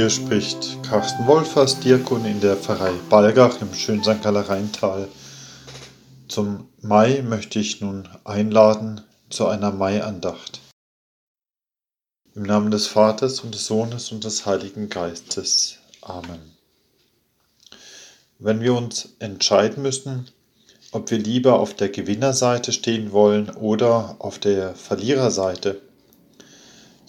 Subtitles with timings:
[0.00, 4.22] Hier spricht Carsten Wolfers, Diakon in der Pfarrei Balgach im schönen St.
[4.22, 5.08] Galler Rheintal.
[6.26, 10.60] Zum Mai möchte ich nun einladen zu einer Maiandacht.
[12.34, 15.76] Im Namen des Vaters und des Sohnes und des Heiligen Geistes.
[16.00, 16.40] Amen.
[18.38, 20.30] Wenn wir uns entscheiden müssen,
[20.92, 25.82] ob wir lieber auf der Gewinnerseite stehen wollen oder auf der Verliererseite,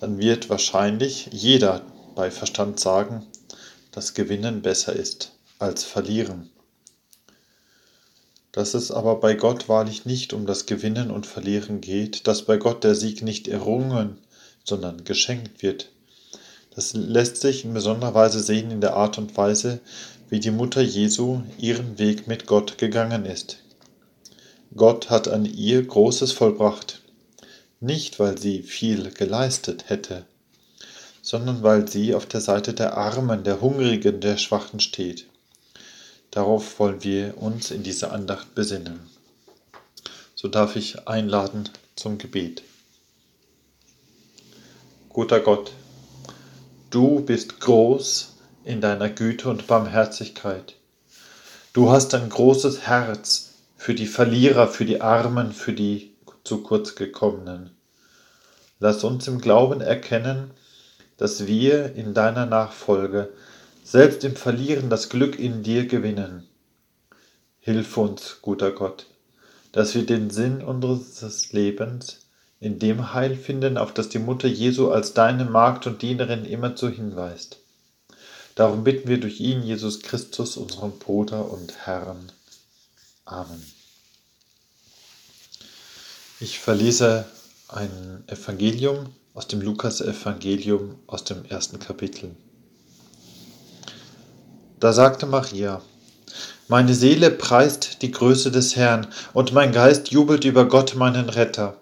[0.00, 1.82] dann wird wahrscheinlich jeder
[2.20, 3.26] bei Verstand sagen,
[3.92, 6.50] dass Gewinnen besser ist als Verlieren.
[8.52, 12.58] Dass es aber bei Gott wahrlich nicht um das Gewinnen und Verlieren geht, dass bei
[12.58, 14.18] Gott der Sieg nicht errungen,
[14.64, 15.88] sondern geschenkt wird.
[16.74, 19.80] Das lässt sich in besonderer Weise sehen in der Art und Weise,
[20.28, 23.60] wie die Mutter Jesu ihren Weg mit Gott gegangen ist.
[24.76, 27.00] Gott hat an ihr Großes vollbracht,
[27.80, 30.26] nicht weil sie viel geleistet hätte,
[31.30, 35.28] sondern weil sie auf der Seite der Armen, der Hungrigen, der Schwachen steht.
[36.32, 38.98] Darauf wollen wir uns in dieser Andacht besinnen.
[40.34, 42.64] So darf ich einladen zum Gebet.
[45.08, 45.70] Guter Gott,
[46.90, 50.74] du bist groß in deiner Güte und Barmherzigkeit.
[51.72, 56.96] Du hast ein großes Herz für die Verlierer, für die Armen, für die zu kurz
[56.96, 57.70] gekommenen.
[58.80, 60.50] Lass uns im Glauben erkennen,
[61.20, 63.28] dass wir in deiner Nachfolge
[63.84, 66.48] selbst im Verlieren das Glück in dir gewinnen.
[67.58, 69.04] Hilf uns, guter Gott,
[69.70, 72.20] dass wir den Sinn unseres Lebens
[72.58, 76.88] in dem Heil finden, auf das die Mutter Jesu als deine Magd und Dienerin immerzu
[76.88, 77.58] hinweist.
[78.54, 82.32] Darum bitten wir durch ihn, Jesus Christus, unseren Bruder und Herrn.
[83.26, 83.62] Amen.
[86.40, 87.26] Ich verlese
[87.68, 92.34] ein Evangelium aus dem Lukas-Evangelium aus dem ersten Kapitel.
[94.80, 95.82] Da sagte Maria,
[96.68, 101.80] Meine Seele preist die Größe des Herrn, und mein Geist jubelt über Gott, meinen Retter.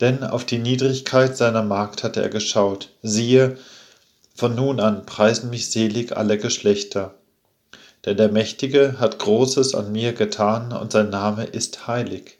[0.00, 2.90] Denn auf die Niedrigkeit seiner Magd hat er geschaut.
[3.02, 3.58] Siehe,
[4.34, 7.14] von nun an preisen mich selig alle Geschlechter.
[8.04, 12.39] Denn der Mächtige hat Großes an mir getan, und sein Name ist heilig.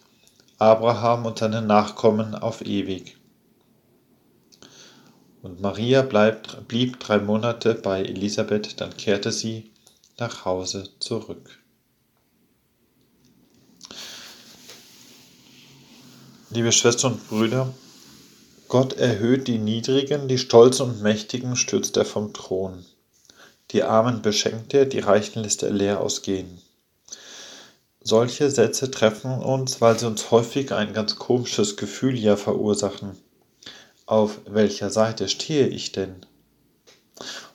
[0.61, 3.17] Abraham und seine Nachkommen auf ewig.
[5.41, 9.71] Und Maria bleibt, blieb drei Monate bei Elisabeth, dann kehrte sie
[10.19, 11.57] nach Hause zurück.
[16.51, 17.73] Liebe Schwestern und Brüder,
[18.67, 22.85] Gott erhöht die Niedrigen, die Stolzen und Mächtigen stürzt er vom Thron.
[23.71, 26.61] Die Armen beschenkt er, die Reichen lässt er leer ausgehen.
[28.03, 33.11] Solche Sätze treffen uns, weil sie uns häufig ein ganz komisches Gefühl ja verursachen.
[34.07, 36.15] Auf welcher Seite stehe ich denn?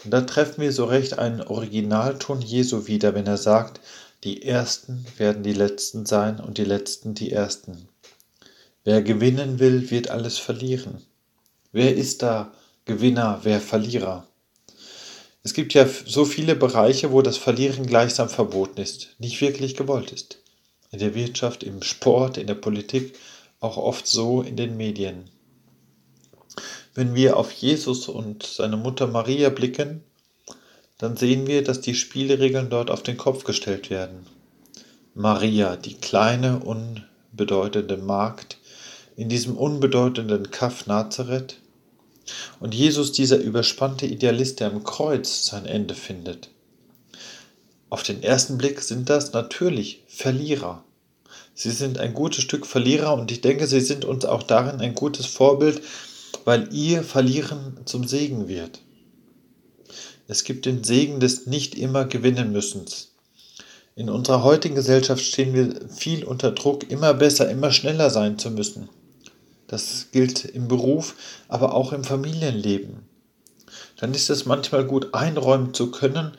[0.04, 3.80] Und da treffen wir so recht einen Originalton Jesu wieder, wenn er sagt,
[4.22, 7.88] die Ersten werden die Letzten sein und die Letzten die Ersten.
[8.84, 11.02] Wer gewinnen will, wird alles verlieren.
[11.72, 12.52] Wer ist da
[12.84, 14.28] Gewinner, wer Verlierer?
[15.46, 20.10] Es gibt ja so viele Bereiche, wo das Verlieren gleichsam verboten ist, nicht wirklich gewollt
[20.10, 20.38] ist.
[20.90, 23.16] In der Wirtschaft, im Sport, in der Politik,
[23.60, 25.30] auch oft so in den Medien.
[26.96, 30.02] Wenn wir auf Jesus und seine Mutter Maria blicken,
[30.98, 34.26] dann sehen wir, dass die Spielregeln dort auf den Kopf gestellt werden.
[35.14, 38.58] Maria, die kleine, unbedeutende Magd,
[39.14, 41.60] in diesem unbedeutenden Kaff Nazareth,
[42.60, 46.50] und Jesus, dieser überspannte Idealist, der am Kreuz sein Ende findet.
[47.88, 50.82] Auf den ersten Blick sind das natürlich Verlierer.
[51.54, 54.94] Sie sind ein gutes Stück Verlierer und ich denke, sie sind uns auch darin ein
[54.94, 55.80] gutes Vorbild,
[56.44, 58.80] weil ihr Verlieren zum Segen wird.
[60.28, 63.12] Es gibt den Segen des nicht immer gewinnen müssens.
[63.94, 68.50] In unserer heutigen Gesellschaft stehen wir viel unter Druck, immer besser, immer schneller sein zu
[68.50, 68.90] müssen.
[69.66, 71.14] Das gilt im Beruf,
[71.48, 73.00] aber auch im Familienleben.
[73.96, 76.32] Dann ist es manchmal gut einräumen zu können,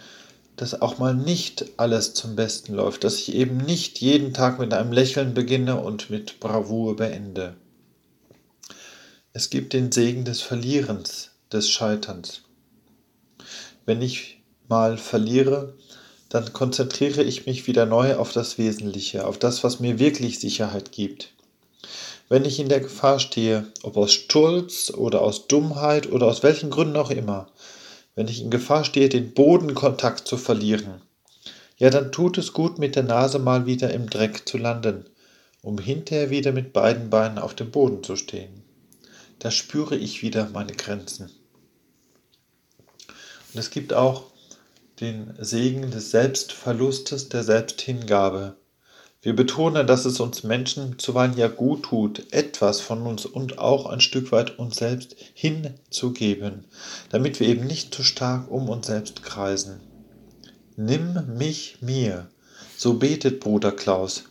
[0.56, 4.74] dass auch mal nicht alles zum Besten läuft, dass ich eben nicht jeden Tag mit
[4.74, 7.56] einem Lächeln beginne und mit Bravour beende.
[9.34, 12.42] Es gibt den Segen des Verlierens, des Scheiterns.
[13.86, 15.76] wenn ich mal verliere,
[16.30, 20.92] dann konzentriere ich mich wieder neu auf das Wesentliche, auf das, was mir wirklich Sicherheit
[20.92, 21.34] gibt.
[22.30, 26.70] Wenn ich in der Gefahr stehe, ob aus Stolz oder aus Dummheit oder aus welchen
[26.70, 27.48] Gründen auch immer,
[28.16, 31.02] wenn ich in Gefahr stehe, den Bodenkontakt zu verlieren,
[31.78, 35.06] ja, dann tut es gut, mit der Nase mal wieder im Dreck zu landen,
[35.62, 38.64] um hinterher wieder mit beiden Beinen auf dem Boden zu stehen.
[39.40, 41.30] Da spüre ich wieder meine Grenzen.
[43.54, 44.24] Und es gibt auch
[45.00, 48.58] den Segen des Selbstverlustes, der Selbsthingabe.
[49.22, 53.88] Wir betonen, dass es uns Menschen zuweilen ja gut tut, etwas von uns und auch
[53.88, 56.66] ein Stück weit uns selbst hinzugeben,
[57.10, 59.80] damit wir eben nicht zu stark um uns selbst kreisen.
[60.76, 62.28] Nimm mich mir,
[62.78, 64.26] so betet Bruder Klaus.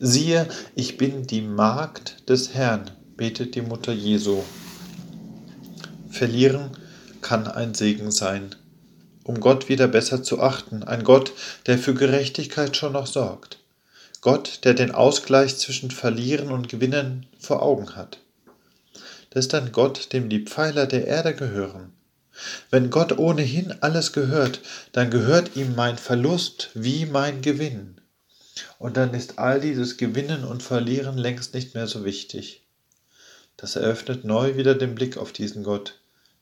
[0.00, 4.42] Siehe, ich bin die Magd des Herrn, betet die Mutter Jesu.
[6.10, 6.70] Verlieren
[7.20, 8.56] kann ein Segen sein
[9.24, 11.32] um Gott wieder besser zu achten, ein Gott,
[11.66, 13.58] der für Gerechtigkeit schon noch sorgt,
[14.22, 18.18] Gott, der den Ausgleich zwischen Verlieren und Gewinnen vor Augen hat.
[19.30, 21.92] Das ist ein Gott, dem die Pfeiler der Erde gehören.
[22.70, 24.60] Wenn Gott ohnehin alles gehört,
[24.92, 28.00] dann gehört ihm mein Verlust wie mein Gewinn.
[28.78, 32.62] Und dann ist all dieses Gewinnen und Verlieren längst nicht mehr so wichtig.
[33.56, 35.98] Das eröffnet neu wieder den Blick auf diesen Gott,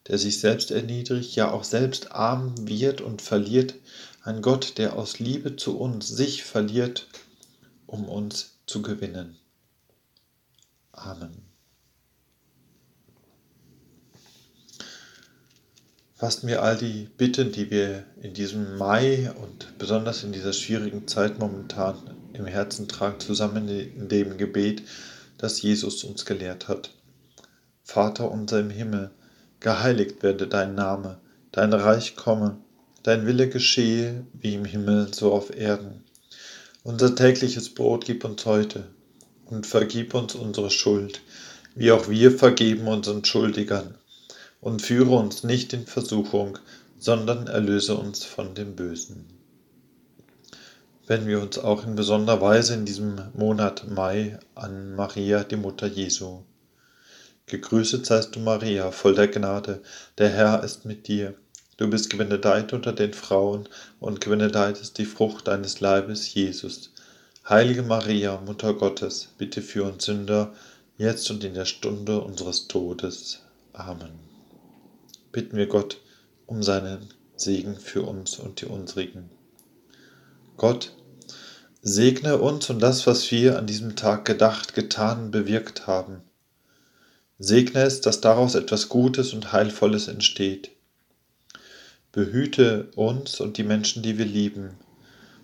[0.06, 3.75] der sich selbst erniedrigt, ja auch selbst arm wird und verliert,
[4.23, 7.06] ein Gott, der aus Liebe zu uns sich verliert,
[7.90, 9.37] um uns zu gewinnen.
[10.92, 11.42] Amen.
[16.14, 21.08] Fassen wir all die Bitten, die wir in diesem Mai und besonders in dieser schwierigen
[21.08, 21.96] Zeit momentan
[22.32, 24.82] im Herzen tragen, zusammen in dem Gebet,
[25.38, 26.90] das Jesus uns gelehrt hat.
[27.82, 29.10] Vater unser im Himmel,
[29.58, 31.19] geheiligt werde dein Name,
[31.50, 32.58] dein Reich komme,
[33.02, 36.04] dein Wille geschehe, wie im Himmel, so auf Erden.
[36.82, 38.87] Unser tägliches Brot gib uns heute
[39.44, 41.21] und vergib uns unsere Schuld,
[41.75, 43.99] wie auch wir vergeben unseren Schuldigern.
[44.62, 46.59] Und führe uns nicht in Versuchung,
[46.99, 49.27] sondern erlöse uns von dem Bösen.
[51.06, 55.87] Wenn wir uns auch in besonderer Weise in diesem Monat Mai an Maria, die Mutter
[55.87, 56.44] Jesu,
[57.47, 59.83] Gegrüßet seist du, Maria, voll der Gnade,
[60.19, 61.35] der Herr ist mit dir.
[61.81, 63.67] Du bist gebenedeit unter den Frauen,
[64.00, 66.93] und gebenedeit ist die Frucht deines Leibes, Jesus.
[67.49, 70.53] Heilige Maria, Mutter Gottes, bitte für uns Sünder,
[70.99, 73.41] jetzt und in der Stunde unseres Todes.
[73.73, 74.11] Amen.
[75.32, 75.97] Bitten wir Gott
[76.44, 79.31] um seinen Segen für uns und die unsrigen.
[80.59, 80.93] Gott,
[81.81, 86.21] segne uns und das, was wir an diesem Tag gedacht, getan, bewirkt haben
[87.38, 90.73] Segne es, dass daraus etwas Gutes und Heilvolles entsteht.
[92.12, 94.71] Behüte uns und die Menschen, die wir lieben,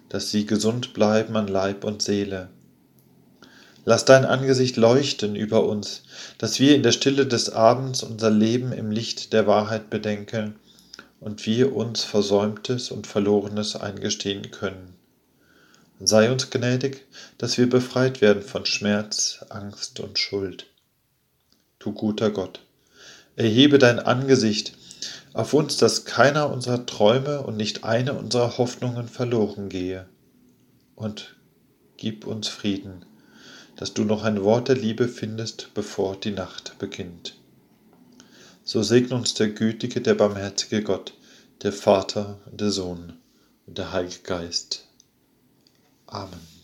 [0.08, 2.48] dass sie gesund bleiben an Leib und Seele.
[3.84, 6.02] Lass dein Angesicht leuchten über uns,
[6.38, 10.56] dass wir in der Stille des Abends unser Leben im Licht der Wahrheit bedenken
[11.20, 14.94] und wir uns Versäumtes und Verlorenes eingestehen können.
[16.00, 17.06] Sei uns gnädig,
[17.38, 20.66] dass wir befreit werden von Schmerz, Angst und Schuld
[21.86, 22.60] du guter Gott.
[23.36, 24.72] Erhebe dein Angesicht
[25.36, 30.08] auf uns, dass keiner unserer Träume und nicht eine unserer Hoffnungen verloren gehe.
[30.94, 31.36] Und
[31.98, 33.04] gib uns Frieden,
[33.76, 37.36] dass du noch ein Wort der Liebe findest, bevor die Nacht beginnt.
[38.64, 41.12] So segne uns der gütige, der barmherzige Gott,
[41.62, 43.12] der Vater, der Sohn
[43.66, 44.86] und der Heilige Geist.
[46.06, 46.55] Amen.